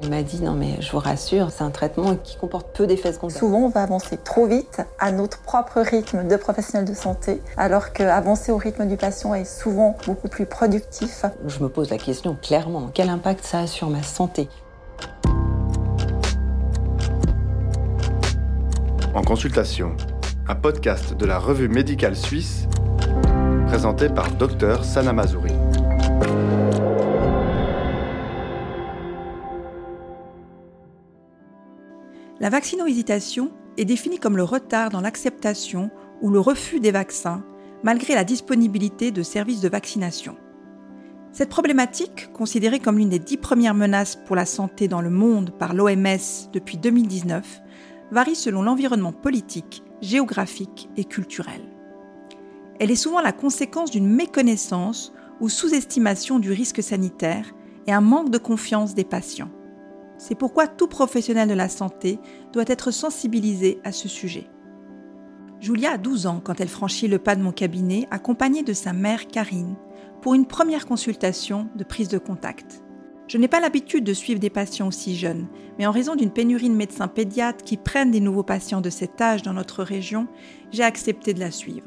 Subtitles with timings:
[0.00, 3.12] Il m'a dit non mais je vous rassure, c'est un traitement qui comporte peu d'effets
[3.12, 3.36] secondaires.
[3.36, 7.92] Souvent on va avancer trop vite à notre propre rythme de professionnel de santé, alors
[7.92, 11.24] qu'avancer au rythme du patient est souvent beaucoup plus productif.
[11.46, 14.48] Je me pose la question clairement, quel impact ça a sur ma santé?
[19.14, 19.96] En consultation,
[20.46, 22.68] un podcast de la revue médicale suisse
[23.66, 25.52] présenté par Dr Sana Mazouri.
[32.40, 35.90] La vaccino-hésitation est définie comme le retard dans l'acceptation
[36.22, 37.44] ou le refus des vaccins,
[37.82, 40.36] malgré la disponibilité de services de vaccination.
[41.32, 45.50] Cette problématique, considérée comme l'une des dix premières menaces pour la santé dans le monde
[45.50, 47.60] par l'OMS depuis 2019,
[48.12, 51.62] varie selon l'environnement politique, géographique et culturel.
[52.78, 57.52] Elle est souvent la conséquence d'une méconnaissance ou sous-estimation du risque sanitaire
[57.88, 59.50] et un manque de confiance des patients.
[60.18, 62.18] C'est pourquoi tout professionnel de la santé
[62.52, 64.48] doit être sensibilisé à ce sujet.
[65.60, 68.92] Julia a 12 ans quand elle franchit le pas de mon cabinet accompagnée de sa
[68.92, 69.76] mère Karine
[70.20, 72.82] pour une première consultation de prise de contact.
[73.28, 76.70] Je n'ai pas l'habitude de suivre des patients aussi jeunes, mais en raison d'une pénurie
[76.70, 80.28] de médecins pédiatres qui prennent des nouveaux patients de cet âge dans notre région,
[80.70, 81.86] j'ai accepté de la suivre.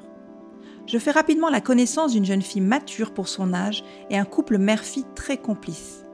[0.85, 4.57] Je fais rapidement la connaissance d'une jeune fille mature pour son âge et un couple
[4.57, 6.05] mère-fille très complice.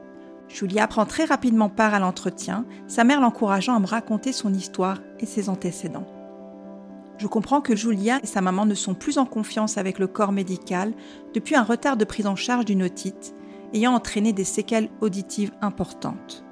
[0.48, 4.98] Julia prend très rapidement part à l'entretien, sa mère l'encourageant à me raconter son histoire
[5.20, 6.06] et ses antécédents.
[7.18, 10.32] Je comprends que Julia et sa maman ne sont plus en confiance avec le corps
[10.32, 10.94] médical
[11.34, 13.34] depuis un retard de prise en charge d'une otite,
[13.74, 16.44] ayant entraîné des séquelles auditives importantes.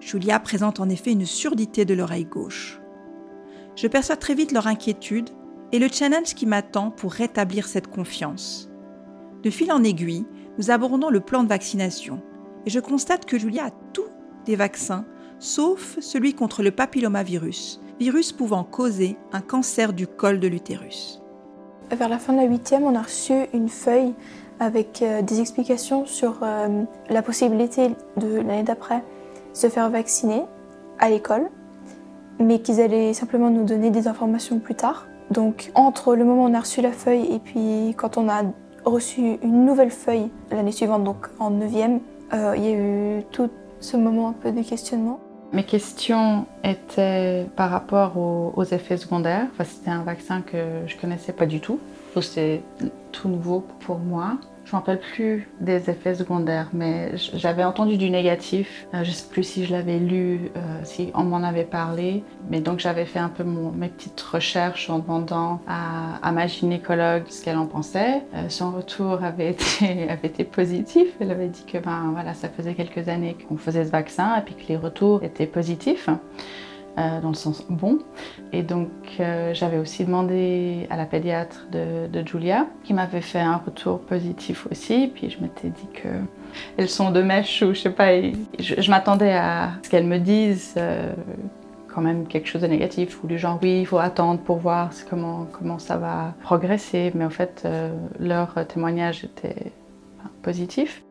[0.00, 2.80] Julia présente en effet une surdité de l'oreille gauche.
[3.76, 5.30] Je perçois très vite leur inquiétude
[5.72, 8.68] et le challenge qui m'attend pour rétablir cette confiance.
[9.42, 10.26] De fil en aiguille,
[10.58, 12.20] nous abordons le plan de vaccination
[12.66, 14.10] et je constate que Julia a tous
[14.44, 15.04] des vaccins,
[15.38, 21.20] sauf celui contre le papillomavirus, virus pouvant causer un cancer du col de l'utérus.
[21.90, 24.14] Vers la fin de la huitième, on a reçu une feuille
[24.60, 29.02] avec euh, des explications sur euh, la possibilité de l'année d'après
[29.52, 30.44] se faire vacciner
[30.98, 31.48] à l'école,
[32.38, 35.06] mais qu'ils allaient simplement nous donner des informations plus tard.
[35.30, 38.42] Donc entre le moment où on a reçu la feuille et puis quand on a
[38.84, 42.00] reçu une nouvelle feuille l'année suivante, donc en neuvième,
[42.32, 42.76] euh, il y a
[43.18, 45.20] eu tout ce moment un peu de questionnement.
[45.52, 49.48] Mes questions étaient par rapport aux, effets secondaires.
[49.64, 51.80] C'était un vaccin que je connaissais pas du tout.
[52.20, 52.62] C'était
[53.10, 54.38] tout nouveau pour moi.
[54.70, 58.86] Je ne me rappelle plus des effets secondaires, mais j'avais entendu du négatif.
[58.94, 62.22] Euh, je ne sais plus si je l'avais lu, euh, si on m'en avait parlé.
[62.50, 67.44] Mais donc j'avais fait un peu mes petites recherches en demandant à, ma gynécologue ce
[67.44, 68.22] qu'elle en pensait.
[68.32, 71.08] Euh, son retour avait été, avait été positif.
[71.18, 74.42] Elle avait dit que ben, voilà, ça faisait quelques années qu'on faisait ce vaccin et
[74.42, 76.08] puis que les retours étaient positifs.
[76.98, 78.00] Euh, dans le sens bon.
[78.52, 78.90] Et donc
[79.20, 84.66] euh, j'avais aussi demandé à la pédiatre de, Julia, qui m'avait fait un retour positif
[84.70, 85.10] aussi.
[85.14, 86.08] Puis je m'étais dit que
[86.76, 88.10] elles sont de mèche ou je sais pas.
[88.58, 90.74] je, m'attendais à ce qu'elles me disent.
[90.76, 91.12] Euh,
[91.92, 94.90] quand même quelque chose de négatif ou du genre oui il faut attendre pour voir
[95.08, 97.66] comment, comment ça va progresser mais en fait
[98.20, 99.72] leur témoignage était
[100.40, 101.02] positif.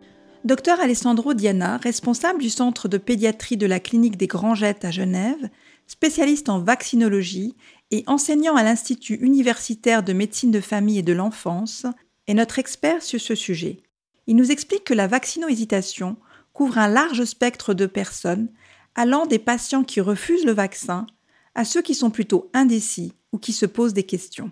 [0.46, 5.50] Docteur Alessandro Diana, responsable du centre de pédiatrie de la clinique des Grangettes à Genève,
[5.90, 7.56] spécialiste en vaccinologie
[7.90, 11.88] et enseignant à l'Institut universitaire de médecine de famille et de l'enfance,
[12.28, 13.82] est notre expert sur ce sujet.
[14.28, 16.16] Il nous explique que la vaccino-hésitation
[16.54, 18.50] couvre un large spectre de personnes,
[18.94, 21.08] allant des patients qui refusent le vaccin
[21.56, 24.52] à ceux qui sont plutôt indécis ou qui se posent des questions.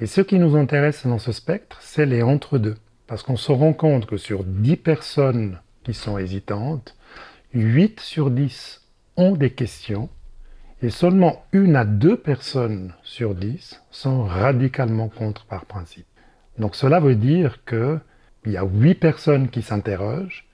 [0.00, 2.76] Et ce qui nous intéresse dans ce spectre, c'est les entre-deux.
[3.06, 6.96] Parce qu'on se rend compte que sur 10 personnes qui sont hésitantes,
[7.54, 8.82] 8 sur 10
[9.16, 10.08] ont des questions
[10.82, 16.06] et seulement une à deux personnes sur dix sont radicalement contre par principe.
[16.58, 18.00] Donc cela veut dire qu'il
[18.46, 20.46] y a huit personnes qui s'interrogent,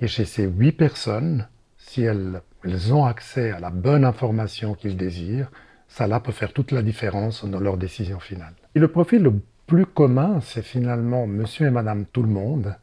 [0.00, 1.48] et chez ces huit personnes,
[1.78, 2.42] si elles,
[2.90, 5.50] ont accès à la bonne information qu'ils désirent,
[5.88, 8.54] cela peut faire toute la différence dans leur décision finale.
[8.74, 9.34] Et le profil le
[9.66, 12.74] plus commun, c'est finalement monsieur et madame tout le monde,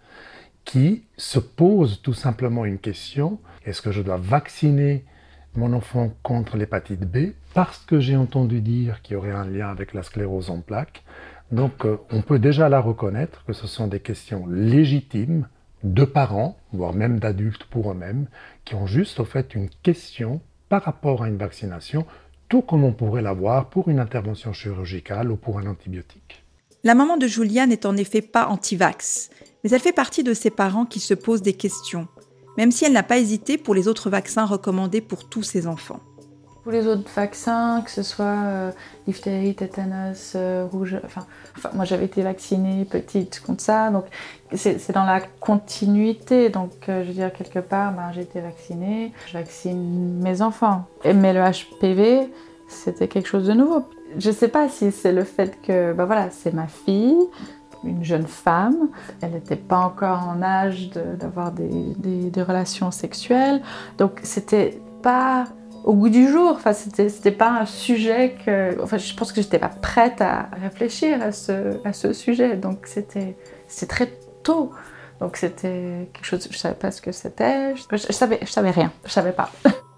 [0.64, 5.04] qui se posent tout simplement une question, est-ce que je dois vacciner
[5.56, 9.70] mon enfant contre l'hépatite B parce que j'ai entendu dire qu'il y aurait un lien
[9.70, 11.04] avec la sclérose en plaques.
[11.52, 15.48] Donc euh, on peut déjà la reconnaître que ce sont des questions légitimes
[15.84, 18.28] de parents, voire même d'adultes pour eux-mêmes,
[18.66, 22.06] qui ont juste au fait une question par rapport à une vaccination,
[22.50, 26.44] tout comme on pourrait l'avoir pour une intervention chirurgicale ou pour un antibiotique.
[26.84, 29.30] La maman de Julia n'est en effet pas anti-vax,
[29.64, 32.08] mais elle fait partie de ces parents qui se posent des questions
[32.58, 36.00] même si elle n'a pas hésité pour les autres vaccins recommandés pour tous ses enfants.
[36.64, 38.72] Pour les autres vaccins, que ce soit euh,
[39.06, 41.26] diphtérie, tétanos, euh, rouge, enfin,
[41.74, 44.06] moi j'avais été vaccinée petite contre ça, donc
[44.54, 46.50] c'est dans la continuité.
[46.50, 50.86] Donc euh, je veux dire, quelque part, ben, j'ai été vaccinée, je vaccine mes enfants.
[51.04, 52.30] Mais le HPV,
[52.70, 53.84] c'était quelque chose de nouveau.
[54.18, 57.18] Je ne sais pas si c'est le fait que, ben voilà, c'est ma fille,
[57.84, 58.90] une jeune femme.
[59.22, 63.62] Elle n'était pas encore en âge d'avoir des, relations sexuelles.
[63.98, 65.46] Donc, c'était pas
[65.84, 66.54] au goût du jour.
[66.56, 68.82] Enfin, c'était, pas un sujet que.
[68.82, 72.58] Enfin, je pense que j'étais pas prête à réfléchir à ce, sujet.
[72.58, 73.36] Donc, c'était,
[73.88, 74.08] très
[74.44, 74.72] tôt.
[75.20, 76.48] Donc, c'était quelque chose.
[76.50, 77.76] Je savais pas ce que c'était.
[77.76, 78.92] Je, je, savais, je savais rien.
[79.06, 79.52] Je savais pas.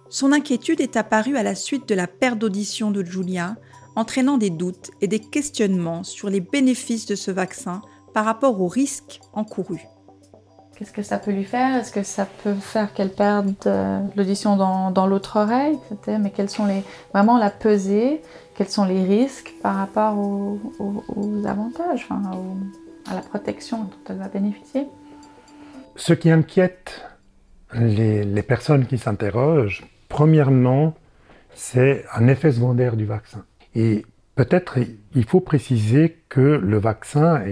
[0.10, 3.56] Son inquiétude est apparue à la suite de la perte d'audition de Julia,
[3.96, 7.82] entraînant des doutes et des questionnements sur les bénéfices de ce vaccin
[8.14, 9.88] par rapport aux risques encourus.
[10.78, 11.76] Qu'est-ce que ça peut lui faire?
[11.78, 15.78] Est-ce que ça peut faire qu'elle perde euh, l'audition dans, dans l'autre oreille
[16.08, 16.84] Mais quels sont les
[17.14, 18.22] vraiment la pesée?
[18.56, 23.84] Quels sont les risques par rapport aux, aux, aux avantages, enfin, aux, à la protection
[23.84, 24.88] dont elle va bénéficier?
[25.96, 27.06] Ce qui inquiète
[27.74, 30.94] les, les personnes qui s'interrogent, premièrement,
[31.54, 33.46] c'est un effet secondaire du vaccin.
[33.76, 34.06] Et
[34.36, 34.80] peut-être
[35.14, 37.44] il faut préciser que le vaccin,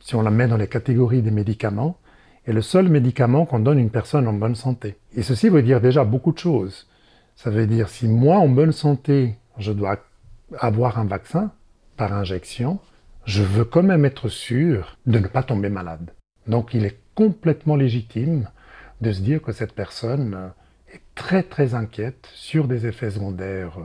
[0.00, 1.98] si on la met dans les catégories des médicaments,
[2.46, 4.96] est le seul médicament qu'on donne à une personne en bonne santé.
[5.14, 6.88] Et ceci veut dire déjà beaucoup de choses.
[7.34, 9.98] Ça veut dire si moi, en bonne santé, je dois
[10.58, 11.52] avoir un vaccin
[11.96, 12.78] par injection,
[13.24, 16.12] je veux quand même être sûr de ne pas tomber malade.
[16.46, 18.48] Donc il est complètement légitime
[19.00, 20.52] de se dire que cette personne
[20.92, 23.78] est très très inquiète sur des effets secondaires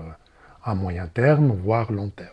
[0.63, 2.30] à moyen terme, voire long terme.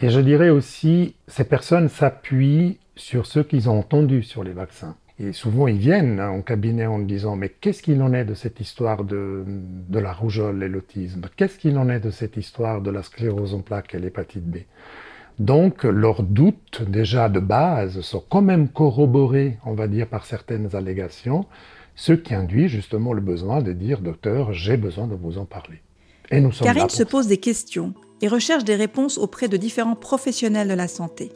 [0.00, 4.96] Et je dirais aussi, ces personnes s'appuient sur ce qu'ils ont entendu sur les vaccins.
[5.20, 8.60] Et souvent, ils viennent en cabinet en disant Mais qu'est-ce qu'il en est de cette
[8.60, 11.22] histoire de, de la rougeole et l'autisme?
[11.36, 14.58] Qu'est-ce qu'il en est de cette histoire de la sclérose en plaques et l'hépatite B?
[15.40, 20.74] Donc, leurs doutes, déjà de base, sont quand même corroborés, on va dire, par certaines
[20.74, 21.46] allégations,
[21.96, 25.80] ce qui induit justement le besoin de dire Docteur, j'ai besoin de vous en parler.
[26.30, 29.94] Et nous sommes Karine se pose des questions et recherche des réponses auprès de différents
[29.94, 31.32] professionnels de la santé.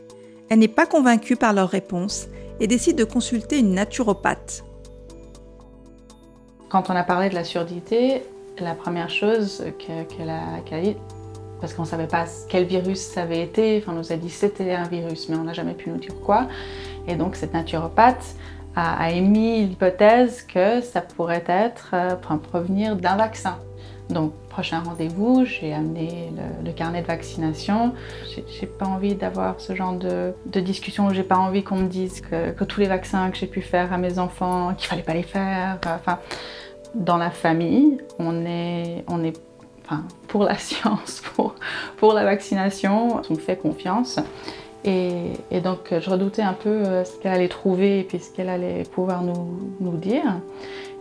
[0.50, 2.26] Elle n'est pas convaincue par leurs réponses
[2.60, 4.64] et décide de consulter une naturopathe.
[6.68, 8.22] Quand on a parlé de la surdité,
[8.58, 10.96] la première chose qu'elle a, qu a dit,
[11.60, 14.30] parce qu'on ne savait pas quel virus ça avait été, enfin, on nous a dit
[14.30, 16.48] c'était un virus, mais on n'a jamais pu nous dire quoi.
[17.06, 18.34] Et donc cette naturopathe
[18.74, 23.58] a, a émis l'hypothèse que ça pourrait être, euh, provenir d'un vaccin.
[24.10, 26.32] Donc, prochain rendez-vous, j'ai amené
[26.64, 27.94] le, carnet de vaccination.
[28.28, 31.10] J'ai pas envie d'avoir ce genre de, discussion.
[31.10, 33.92] J'ai pas envie qu'on me dise que, que, tous les vaccins que j'ai pu faire
[33.92, 35.78] à mes enfants, qu'il fallait pas les faire.
[35.86, 36.18] Enfin,
[36.94, 39.40] dans la famille, on est, on est
[39.84, 41.54] enfin, pour la science, pour,
[41.96, 44.18] pour la vaccination, on fait confiance.
[44.84, 48.48] Et, donc, je redoutais un peu euh, ce qu'elle allait trouver et puis ce qu'elle
[48.48, 50.40] allait pouvoir nous, nous dire.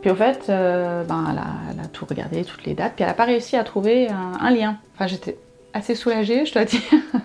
[0.01, 3.15] Puis au fait, euh, ben, elle, a, tout regardé, toutes les dates, puis elle n'a
[3.15, 4.77] pas réussi à trouver un, un lien.
[4.93, 5.37] Enfin, j'étais
[5.73, 6.81] assez soulagée, je dois dire.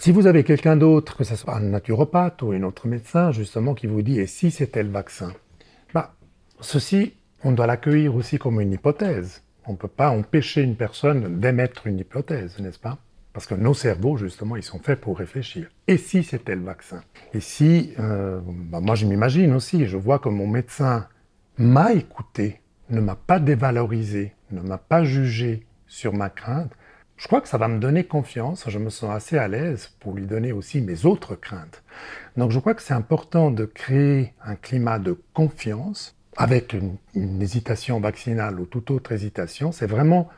[0.00, 3.74] Si vous avez quelqu'un d'autre, que ce soit un naturopathe ou un autre médecin, justement,
[3.74, 5.34] qui vous dit «et si c'était le vaccin?»
[5.94, 6.14] bah,
[6.60, 7.12] Ceci,
[7.44, 9.42] on doit l'accueillir aussi comme une hypothèse.
[9.66, 12.96] On ne peut pas empêcher une personne d'émettre une hypothèse, n'est-ce pas?
[13.32, 15.68] Parce que nos cerveaux, justement, ils sont faits pour réfléchir.
[15.86, 17.02] Et si c'était le vaccin?
[17.32, 21.06] Et si, euh, bah, moi je m'imagine aussi, je vois que mon médecin
[21.56, 26.72] m'a écouté, ne m'a pas dévalorisé, ne m'a pas jugé sur ma crainte,
[27.16, 30.14] je crois que ça va me donner confiance, je me sens assez à l'aise pour
[30.14, 31.82] lui donner aussi mes autres craintes.
[32.36, 37.42] Donc je crois que c'est important de créer un climat de confiance avec une, une
[37.42, 40.30] hésitation vaccinale ou toute autre hésitation, c'est vraiment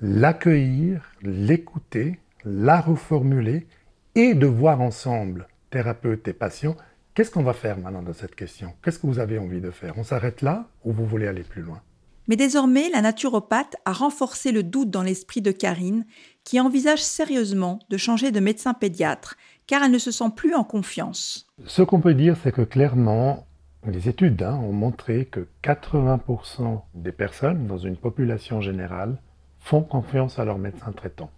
[0.00, 3.66] l'accueillir, l'écouter, la reformuler
[4.14, 6.76] et de voir ensemble, thérapeute et patient,
[7.18, 8.74] Qu'est-ce qu'on va faire maintenant dans cette question?
[8.80, 9.94] Qu'est-ce que vous avez envie de faire?
[9.98, 11.80] On s'arrête là ou vous voulez aller plus loin?
[12.28, 16.06] Mais désormais, la naturopathe a renforcé le doute dans l'esprit de Karine,
[16.44, 19.34] qui envisage sérieusement de changer de médecin pédiatre,
[19.66, 21.48] car elle ne se sent plus en confiance.
[21.66, 23.48] Ce qu'on peut dire, c'est que clairement,
[23.84, 29.20] les études hein, ont montré que 80% des personnes dans une population générale
[29.58, 31.32] font confiance à leur médecin traitant.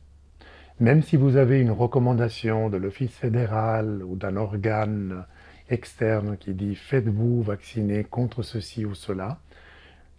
[0.80, 5.26] Même si vous avez une recommandation de l'Office fédéral ou d'un organe
[5.68, 9.40] externe qui dit faites-vous vacciner contre ceci ou cela,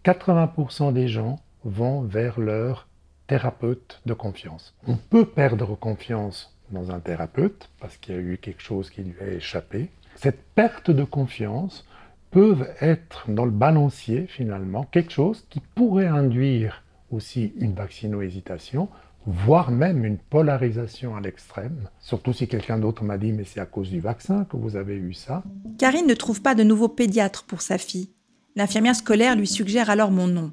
[0.06, 2.88] 80% des gens vont vers leur
[3.26, 4.76] thérapeute de confiance.
[4.88, 9.02] On peut perdre confiance dans un thérapeute parce qu'il y a eu quelque chose qui
[9.02, 9.90] lui a échappé.
[10.14, 11.88] Cette perte de confiance
[12.30, 18.90] peuvent être dans le balancier finalement quelque chose qui pourrait induire aussi une vaccino-hésitation,
[19.26, 23.66] voire même une polarisation à l'extrême, surtout si quelqu'un d'autre m'a dit mais c'est à
[23.66, 25.44] cause du vaccin que vous avez eu ça.
[25.78, 28.10] Karine ne trouve pas de nouveau pédiatre pour sa fille.
[28.56, 30.52] L'infirmière scolaire lui suggère alors mon nom.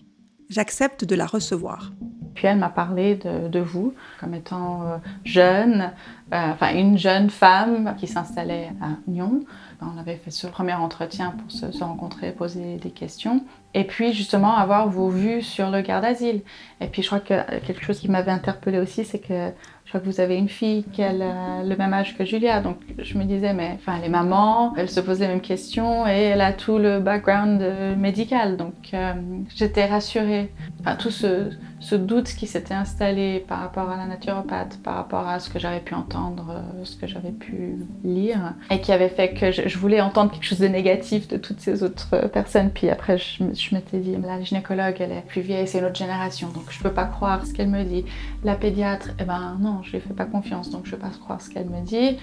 [0.48, 1.92] J'accepte de la recevoir.
[2.38, 5.90] Puis elle m'a parlé de, vous comme étant euh, jeune,
[6.32, 9.40] euh, enfin une jeune femme qui s'installait à Nyon.
[9.82, 13.42] On avait fait ce premier entretien pour se, se, rencontrer, poser des questions.
[13.74, 16.42] Et puis justement avoir vos vues sur le garde d'asile.
[16.80, 19.50] Et puis je crois que quelque chose qui m'avait interpellée aussi, c'est que
[19.88, 22.76] je crois que vous avez une fille qui a le même âge que Julia, donc
[22.98, 26.24] je me disais, mais enfin, elle est maman, elle se pose les mêmes questions et
[26.24, 29.14] elle a tout le background euh, médical, donc euh,
[29.56, 30.52] j'étais rassurée.
[30.80, 35.40] Enfin, tout ce, doute qui s'était installé par rapport à la naturopathe, par rapport à
[35.40, 39.32] ce que j'avais pu entendre, euh, ce que j'avais pu lire, et qui avait fait
[39.32, 42.70] que je, voulais entendre quelque chose de négatif de toutes ces autres personnes.
[42.74, 43.42] Puis après, je,
[43.74, 46.92] m'étais dit, la gynécologue, elle est plus vieille, c'est une autre génération, donc je peux
[46.92, 48.04] pas croire ce qu'elle me dit.
[48.44, 51.14] La pédiatre, eh ben non, je lui fais pas confiance, donc je ne vais pas
[51.18, 52.18] croire ce qu'elle me dit.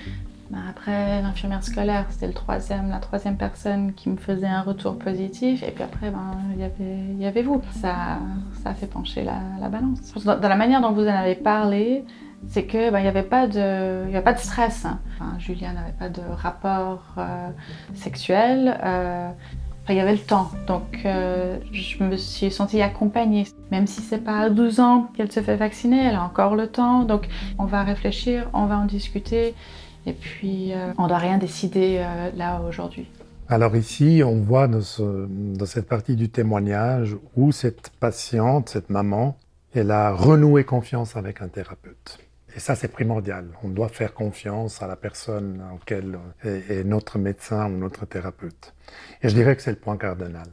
[0.51, 4.97] Ben, après, l'infirmière scolaire, c'était le troisième, la troisième personne qui me faisait un retour
[4.97, 5.63] positif.
[5.63, 7.61] Et puis après, ben, il y avait, il y avait vous.
[7.81, 8.19] Ça,
[8.61, 10.13] ça a fait pencher la, balance.
[10.23, 12.03] Dans, la manière dont vous en avez parlé,
[12.47, 14.85] c'est que ben, il n'y avait pas de, il pas de stress.
[14.85, 14.99] Hein.
[15.39, 17.49] Julia n'avait pas de rapport euh,
[17.95, 18.77] sexuel.
[18.83, 19.31] Euh,
[19.93, 23.45] il y avait le temps, donc euh, je me suis sentie accompagnée.
[23.71, 26.67] Même si c'est pas à 12 ans qu'elle se fait vacciner, elle a encore le
[26.67, 27.03] temps.
[27.03, 27.27] Donc
[27.59, 29.53] on va réfléchir, on va en discuter,
[30.07, 33.07] et puis euh, on doit rien décider euh, là aujourd'hui.
[33.47, 39.37] Alors ici, on voit dans, cette partie du témoignage où cette patiente, cette maman,
[39.75, 42.24] elle a renoué confiance avec un thérapeute.
[42.55, 43.49] Et ça, c'est primordial.
[43.63, 48.73] On doit faire confiance à la personne auquel est, notre médecin ou notre thérapeute.
[49.21, 50.47] Et je dirais que c'est le point cardinal.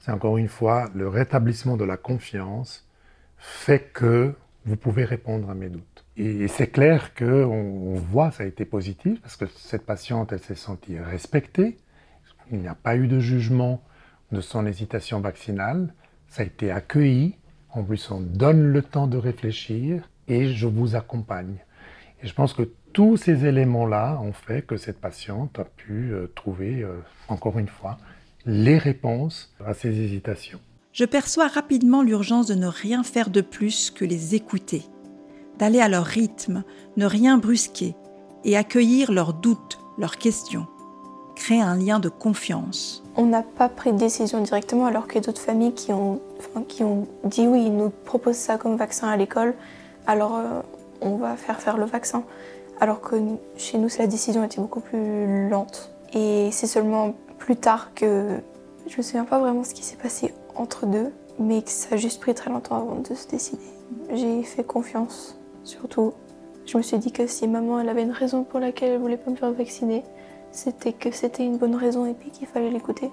[0.00, 2.88] C'est encore une fois, le rétablissement de la confiance
[3.38, 4.34] fait que
[4.64, 6.04] vous pouvez répondre à mes doutes.
[6.16, 10.40] Et c'est clair qu'on on voit, ça a été positif, parce que cette patiente, elle
[10.40, 11.78] s'est sentie respectée.
[12.50, 13.84] Il n'y a pas eu de jugement
[14.32, 15.94] de son hésitation vaccinale.
[16.28, 17.36] Ça a été accueilli.
[17.70, 21.56] En plus, on donne le temps de réfléchir et je vous accompagne.
[22.22, 26.32] Et je pense que tous ces éléments-là ont fait que cette patiente a pu euh,
[26.34, 26.96] trouver, euh,
[27.28, 27.98] encore une fois,
[28.46, 30.60] les réponses à ses hésitations.
[30.92, 34.82] Je perçois rapidement l'urgence de ne rien faire de plus que les écouter,
[35.58, 36.64] d'aller à leur rythme,
[36.96, 37.94] ne rien brusquer
[38.44, 40.66] et accueillir leurs doutes, leurs questions,
[41.34, 43.04] créer un lien de confiance.
[43.16, 46.22] On n'a pas pris de décision directement alors a d'autres familles qui ont,
[46.68, 49.54] qui ont dit oui, ils nous proposent ça comme vaccin à l'école
[50.06, 50.60] alors euh,
[51.00, 52.24] on va faire faire le vaccin.
[52.80, 53.16] Alors que
[53.56, 55.92] chez nous, la décision était beaucoup plus lente.
[56.12, 58.38] Et c'est seulement plus tard que
[58.86, 61.96] je me souviens pas vraiment ce qui s'est passé entre deux, mais que ça a
[61.96, 63.62] juste pris très longtemps avant de se décider.
[64.12, 66.12] J'ai fait confiance, surtout.
[66.66, 69.16] Je me suis dit que si maman elle avait une raison pour laquelle elle voulait
[69.16, 70.02] pas me faire vacciner,
[70.52, 73.10] c'était que c'était une bonne raison et puis qu'il fallait l'écouter.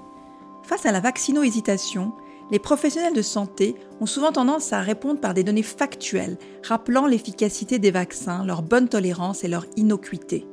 [0.64, 2.14] Face à la vaccino-hésitation,
[2.52, 7.80] les professionnels de santé ont souvent tendance à répondre par des données factuelles, rappelant l'efficacité
[7.80, 10.46] des vaccins, leur bonne tolérance et leur innocuité.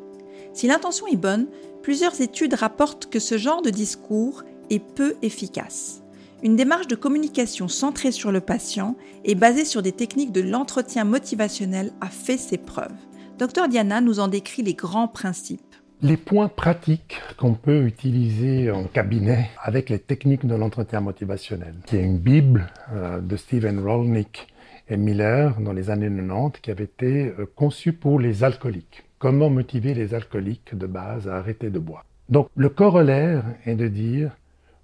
[0.53, 1.49] Si l'intention est bonne,
[1.83, 6.03] plusieurs études rapportent que ce genre de discours est peu efficace.
[6.43, 11.05] Une démarche de communication centrée sur le patient et basée sur des techniques de l'entretien
[11.05, 12.97] motivationnel a fait ses preuves.
[13.39, 15.70] Dr Diana nous en décrit les grands principes.
[16.03, 21.97] Les points pratiques qu'on peut utiliser en cabinet avec les techniques de l'entretien motivationnel, qui
[21.97, 24.49] est une bible euh, de Steven Rolnick
[24.89, 29.05] et Miller dans les années 90 qui avait été euh, conçue pour les alcooliques.
[29.19, 32.07] Comment motiver les alcooliques de base à arrêter de boire?
[32.31, 34.31] Donc le corollaire est de dire,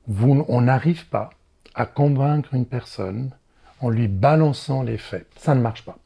[0.06, 1.30] vous, on n'arrive pas
[1.74, 3.30] à convaincre une personne
[3.80, 5.26] en lui balançant les faits.
[5.38, 5.96] Ça ne marche pas.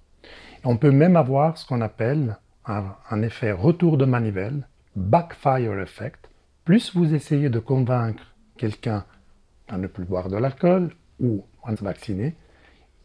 [0.63, 4.69] On peut même avoir ce qu'on appelle un effet retour de manivelle
[5.01, 6.29] backfire effect,
[6.65, 9.05] plus vous essayez de convaincre quelqu'un
[9.69, 12.35] à ne plus boire de l'alcool ou à se vacciner,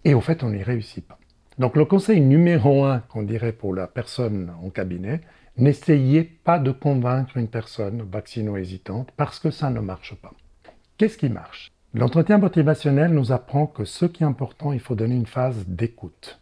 [0.03, 1.17] et au fait, on n'y réussit pas.
[1.57, 5.21] Donc le conseil numéro un qu'on dirait pour la personne en cabinet,
[5.57, 10.33] n'essayez pas de convaincre une personne vaccino-hésitante parce que ça ne marche pas.
[10.97, 11.71] Qu'est-ce qui marche?
[11.93, 16.41] L'entretien motivationnel nous apprend que ce qui est important, il faut donner une phase d'écoute.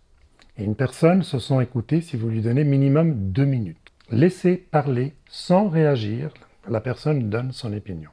[0.58, 3.83] Et une personne se sent écoutée si vous lui donnez minimum deux minutes.
[4.12, 6.34] Laissez parler sans réagir,
[6.68, 8.10] la personne donne son opinion.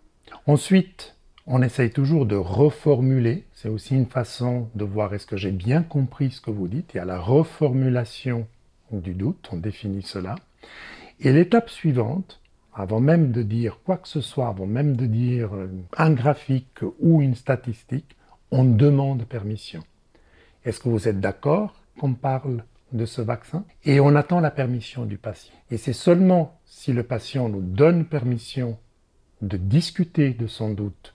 [0.46, 1.16] Ensuite,
[1.46, 3.44] on essaye toujours de reformuler.
[3.52, 6.94] C'est aussi une façon de voir est-ce que j'ai bien compris ce que vous dites.
[6.94, 8.46] Y a la reformulation
[8.92, 10.36] du doute, on définit cela.
[11.18, 12.40] Et l'étape suivante,
[12.72, 15.50] avant même de dire quoi que ce soit, avant même de dire
[15.96, 18.16] un graphique ou une statistique,
[18.52, 19.82] on demande permission.
[20.64, 25.04] Est-ce que vous êtes d'accord qu'on parle de ce vaccin Et on attend la permission
[25.04, 25.54] du patient.
[25.70, 28.78] Et c'est seulement si le patient nous donne permission
[29.42, 31.14] de discuter de son doute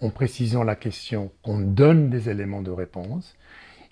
[0.00, 3.36] en précisant la question qu'on donne des éléments de réponse.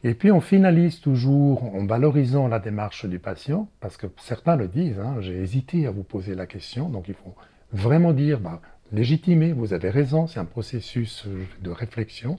[0.05, 4.69] Et puis on finalise toujours en valorisant la démarche du patient, parce que certains le
[4.69, 7.35] disent, hein, j'ai hésité à vous poser la question, donc il faut
[7.73, 8.61] vraiment dire, bah,
[8.93, 11.25] légitimer, vous avez raison, c'est un processus
[11.63, 12.39] de réflexion,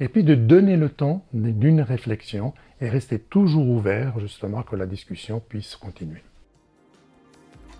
[0.00, 4.86] et puis de donner le temps d'une réflexion et rester toujours ouvert justement que la
[4.86, 6.22] discussion puisse continuer.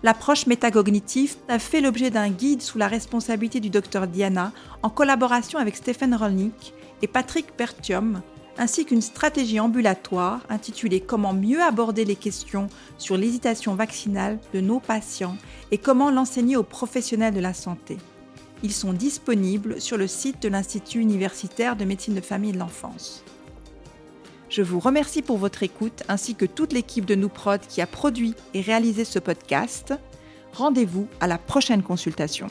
[0.03, 4.51] L'approche métacognitive a fait l'objet d'un guide sous la responsabilité du docteur Diana
[4.81, 8.21] en collaboration avec Stephen Rolnick et Patrick Bertium,
[8.57, 12.67] ainsi qu'une stratégie ambulatoire intitulée Comment mieux aborder les questions
[12.97, 15.37] sur l'hésitation vaccinale de nos patients
[15.71, 17.97] et comment l'enseigner aux professionnels de la santé.
[18.63, 22.59] Ils sont disponibles sur le site de l'Institut universitaire de médecine de famille et de
[22.59, 23.23] l'enfance.
[24.49, 28.35] Je vous remercie pour votre écoute ainsi que toute l'équipe de Nouprod qui a produit
[28.53, 29.93] et réalisé ce podcast.
[30.53, 32.47] Rendez-vous à la prochaine consultation.